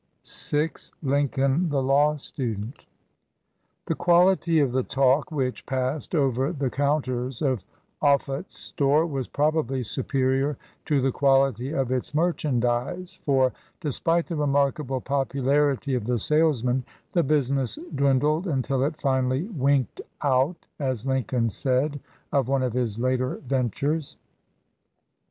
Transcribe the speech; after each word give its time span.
45 0.25 0.93
VI 1.03 1.09
LINCOLN 1.11 1.69
THE 1.69 1.83
LAW 1.83 2.15
STUDENT 2.15 2.87
THE 3.85 3.93
quality 3.93 4.57
of 4.59 4.71
the 4.71 4.81
talk 4.81 5.31
which 5.31 5.67
passed 5.67 6.15
over 6.15 6.51
the 6.51 6.71
counters 6.71 7.39
of 7.39 7.63
Offutt's 8.01 8.57
store 8.57 9.05
was 9.05 9.27
probably 9.27 9.83
superior 9.83 10.57
to 10.85 11.01
the 11.01 11.11
quality 11.11 11.69
of 11.71 11.91
its 11.91 12.15
merchandise, 12.15 13.19
for, 13.27 13.53
despite 13.79 14.25
the 14.25 14.35
remarkable 14.35 15.01
popularity 15.01 15.93
of 15.93 16.05
the 16.05 16.17
sales 16.17 16.63
man, 16.63 16.83
the 17.13 17.21
business 17.21 17.77
dwindled 17.93 18.47
until 18.47 18.83
it 18.83 18.97
finally 18.97 19.43
"winked 19.49 20.01
out," 20.23 20.65
as 20.79 21.05
Lincoln 21.05 21.51
said 21.51 21.99
of 22.31 22.47
one 22.47 22.63
of 22.63 22.73
his 22.73 22.97
later 22.97 23.35
ventures. 23.45 24.17